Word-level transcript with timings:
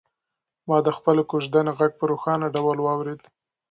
ما 0.67 0.77
د 0.87 0.89
خپلې 0.97 1.23
کوژدنې 1.31 1.71
غږ 1.79 1.91
په 1.99 2.05
روښانه 2.11 2.47
ډول 2.55 2.77
واورېد. 2.81 3.21